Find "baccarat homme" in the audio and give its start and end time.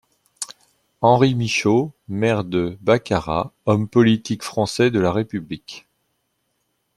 2.81-3.87